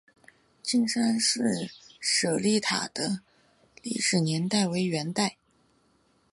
[0.63, 1.43] 金山寺
[1.99, 3.19] 舍利塔的
[3.83, 5.37] 历史年代为元代。